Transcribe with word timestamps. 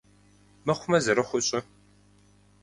Мыхъумэ 0.65 0.97
зэрыхъуу 1.05 1.41
щӏы. 1.47 1.59